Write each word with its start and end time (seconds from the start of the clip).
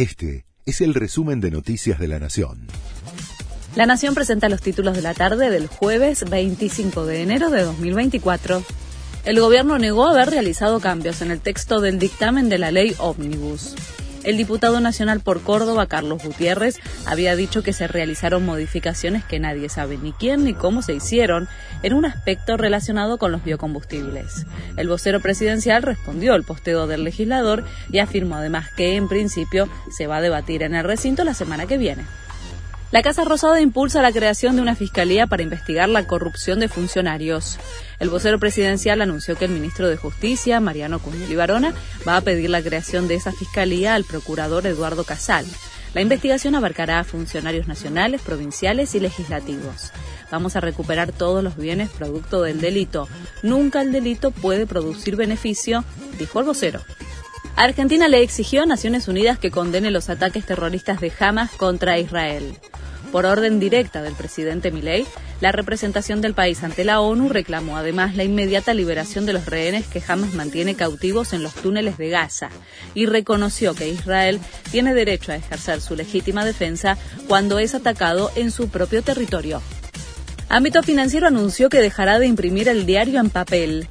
Este 0.00 0.46
es 0.64 0.80
el 0.80 0.94
resumen 0.94 1.42
de 1.42 1.50
Noticias 1.50 1.98
de 1.98 2.08
la 2.08 2.18
Nación. 2.18 2.68
La 3.76 3.84
Nación 3.84 4.14
presenta 4.14 4.48
los 4.48 4.62
títulos 4.62 4.96
de 4.96 5.02
la 5.02 5.12
tarde 5.12 5.50
del 5.50 5.66
jueves 5.66 6.24
25 6.24 7.04
de 7.04 7.20
enero 7.20 7.50
de 7.50 7.64
2024. 7.64 8.62
El 9.26 9.40
gobierno 9.40 9.78
negó 9.78 10.06
haber 10.06 10.30
realizado 10.30 10.80
cambios 10.80 11.20
en 11.20 11.30
el 11.30 11.40
texto 11.42 11.82
del 11.82 11.98
dictamen 11.98 12.48
de 12.48 12.56
la 12.56 12.70
ley 12.70 12.94
Omnibus. 12.98 13.74
El 14.22 14.36
diputado 14.36 14.80
nacional 14.80 15.20
por 15.20 15.40
Córdoba, 15.42 15.86
Carlos 15.86 16.22
Gutiérrez, 16.22 16.78
había 17.06 17.36
dicho 17.36 17.62
que 17.62 17.72
se 17.72 17.86
realizaron 17.86 18.44
modificaciones 18.44 19.24
que 19.24 19.40
nadie 19.40 19.70
sabe 19.70 19.96
ni 19.96 20.12
quién 20.12 20.44
ni 20.44 20.52
cómo 20.52 20.82
se 20.82 20.92
hicieron 20.92 21.48
en 21.82 21.94
un 21.94 22.04
aspecto 22.04 22.58
relacionado 22.58 23.16
con 23.16 23.32
los 23.32 23.42
biocombustibles. 23.42 24.46
El 24.76 24.88
vocero 24.88 25.20
presidencial 25.20 25.82
respondió 25.82 26.34
al 26.34 26.44
posteo 26.44 26.86
del 26.86 27.04
legislador 27.04 27.64
y 27.90 28.00
afirmó 28.00 28.36
además 28.36 28.68
que 28.76 28.96
en 28.96 29.08
principio 29.08 29.68
se 29.90 30.06
va 30.06 30.18
a 30.18 30.22
debatir 30.22 30.62
en 30.62 30.74
el 30.74 30.84
recinto 30.84 31.24
la 31.24 31.34
semana 31.34 31.66
que 31.66 31.78
viene. 31.78 32.04
La 32.92 33.02
Casa 33.02 33.22
Rosada 33.22 33.60
impulsa 33.60 34.02
la 34.02 34.10
creación 34.10 34.56
de 34.56 34.62
una 34.62 34.74
fiscalía 34.74 35.28
para 35.28 35.44
investigar 35.44 35.88
la 35.88 36.08
corrupción 36.08 36.58
de 36.58 36.66
funcionarios. 36.66 37.56
El 38.00 38.10
vocero 38.10 38.40
presidencial 38.40 39.00
anunció 39.00 39.36
que 39.36 39.44
el 39.44 39.52
ministro 39.52 39.88
de 39.88 39.96
Justicia, 39.96 40.58
Mariano 40.58 40.98
Cunil 40.98 41.36
Barona, 41.36 41.72
va 42.06 42.16
a 42.16 42.20
pedir 42.20 42.50
la 42.50 42.62
creación 42.62 43.06
de 43.06 43.14
esa 43.14 43.30
fiscalía 43.30 43.94
al 43.94 44.02
procurador 44.02 44.66
Eduardo 44.66 45.04
Casal. 45.04 45.46
La 45.94 46.00
investigación 46.00 46.56
abarcará 46.56 46.98
a 46.98 47.04
funcionarios 47.04 47.68
nacionales, 47.68 48.22
provinciales 48.22 48.92
y 48.96 49.00
legislativos. 49.00 49.92
Vamos 50.32 50.56
a 50.56 50.60
recuperar 50.60 51.12
todos 51.12 51.44
los 51.44 51.56
bienes 51.56 51.90
producto 51.90 52.42
del 52.42 52.60
delito. 52.60 53.08
Nunca 53.44 53.82
el 53.82 53.92
delito 53.92 54.32
puede 54.32 54.66
producir 54.66 55.14
beneficio, 55.14 55.84
dijo 56.18 56.40
el 56.40 56.46
vocero. 56.46 56.80
Argentina 57.54 58.08
le 58.08 58.22
exigió 58.22 58.62
a 58.62 58.66
Naciones 58.66 59.06
Unidas 59.06 59.38
que 59.38 59.52
condene 59.52 59.92
los 59.92 60.08
ataques 60.08 60.44
terroristas 60.44 61.00
de 61.00 61.12
Hamas 61.20 61.52
contra 61.52 61.98
Israel. 61.98 62.56
Por 63.12 63.26
orden 63.26 63.58
directa 63.58 64.02
del 64.02 64.14
presidente 64.14 64.70
Milei, 64.70 65.04
la 65.40 65.50
representación 65.50 66.20
del 66.20 66.34
país 66.34 66.62
ante 66.62 66.84
la 66.84 67.00
ONU 67.00 67.28
reclamó 67.28 67.76
además 67.76 68.14
la 68.14 68.22
inmediata 68.22 68.72
liberación 68.72 69.26
de 69.26 69.32
los 69.32 69.46
rehenes 69.46 69.86
que 69.86 70.02
Hamas 70.06 70.34
mantiene 70.34 70.76
cautivos 70.76 71.32
en 71.32 71.42
los 71.42 71.54
túneles 71.54 71.98
de 71.98 72.10
Gaza 72.10 72.50
y 72.94 73.06
reconoció 73.06 73.74
que 73.74 73.88
Israel 73.88 74.38
tiene 74.70 74.94
derecho 74.94 75.32
a 75.32 75.36
ejercer 75.36 75.80
su 75.80 75.96
legítima 75.96 76.44
defensa 76.44 76.98
cuando 77.26 77.58
es 77.58 77.74
atacado 77.74 78.30
en 78.36 78.52
su 78.52 78.68
propio 78.68 79.02
territorio. 79.02 79.60
Ámbito 80.48 80.82
Financiero 80.82 81.26
anunció 81.26 81.68
que 81.68 81.80
dejará 81.80 82.18
de 82.18 82.26
imprimir 82.26 82.68
el 82.68 82.86
diario 82.86 83.20
en 83.20 83.30
papel 83.30 83.88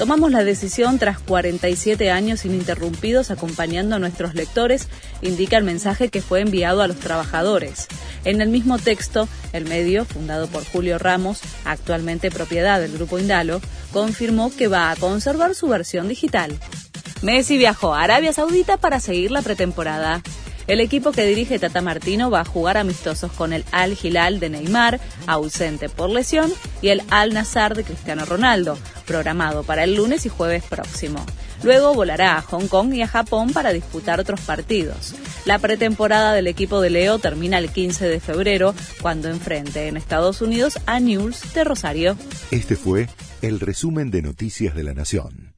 Tomamos 0.00 0.30
la 0.30 0.44
decisión 0.44 0.98
tras 0.98 1.18
47 1.18 2.10
años 2.10 2.46
ininterrumpidos 2.46 3.30
acompañando 3.30 3.96
a 3.96 3.98
nuestros 3.98 4.34
lectores, 4.34 4.88
indica 5.20 5.58
el 5.58 5.64
mensaje 5.64 6.08
que 6.08 6.22
fue 6.22 6.40
enviado 6.40 6.80
a 6.80 6.88
los 6.88 6.96
trabajadores. 6.96 7.86
En 8.24 8.40
el 8.40 8.48
mismo 8.48 8.78
texto, 8.78 9.28
el 9.52 9.64
medio, 9.64 10.04
fundado 10.04 10.46
por 10.46 10.64
Julio 10.64 10.98
Ramos, 10.98 11.40
actualmente 11.64 12.30
propiedad 12.30 12.80
del 12.80 12.92
grupo 12.92 13.18
Indalo, 13.18 13.60
confirmó 13.92 14.54
que 14.54 14.68
va 14.68 14.90
a 14.90 14.96
conservar 14.96 15.54
su 15.54 15.68
versión 15.68 16.08
digital. 16.08 16.58
Messi 17.22 17.58
viajó 17.58 17.94
a 17.94 18.02
Arabia 18.02 18.32
Saudita 18.32 18.76
para 18.76 19.00
seguir 19.00 19.30
la 19.30 19.42
pretemporada. 19.42 20.22
El 20.66 20.80
equipo 20.80 21.12
que 21.12 21.24
dirige 21.24 21.58
Tata 21.58 21.80
Martino 21.80 22.30
va 22.30 22.40
a 22.40 22.44
jugar 22.44 22.76
amistosos 22.76 23.32
con 23.32 23.52
el 23.52 23.64
Al 23.72 23.98
Hilal 24.00 24.38
de 24.38 24.50
Neymar, 24.50 25.00
ausente 25.26 25.88
por 25.88 26.10
lesión, 26.10 26.52
y 26.80 26.88
el 26.88 27.02
Al 27.10 27.34
Nazar 27.34 27.74
de 27.74 27.84
Cristiano 27.84 28.24
Ronaldo, 28.24 28.78
programado 29.06 29.64
para 29.64 29.84
el 29.84 29.96
lunes 29.96 30.26
y 30.26 30.28
jueves 30.28 30.62
próximo. 30.62 31.24
Luego 31.62 31.92
volará 31.92 32.36
a 32.36 32.42
Hong 32.42 32.68
Kong 32.68 32.94
y 32.94 33.02
a 33.02 33.08
Japón 33.08 33.52
para 33.52 33.72
disputar 33.72 34.20
otros 34.20 34.40
partidos. 34.42 35.14
La 35.46 35.58
pretemporada 35.58 36.34
del 36.34 36.46
equipo 36.46 36.80
de 36.80 36.90
Leo 36.90 37.18
termina 37.18 37.58
el 37.58 37.70
15 37.70 38.08
de 38.08 38.20
febrero, 38.20 38.74
cuando 39.00 39.28
enfrente 39.28 39.88
en 39.88 39.96
Estados 39.96 40.42
Unidos 40.42 40.78
a 40.86 41.00
News 41.00 41.54
de 41.54 41.64
Rosario. 41.64 42.16
Este 42.50 42.76
fue 42.76 43.08
el 43.40 43.58
resumen 43.58 44.10
de 44.10 44.22
Noticias 44.22 44.74
de 44.74 44.84
la 44.84 44.92
Nación. 44.92 45.49